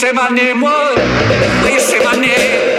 [0.00, 0.96] say my name, what?
[1.62, 2.69] Will you say my name?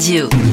[0.00, 0.49] Radio.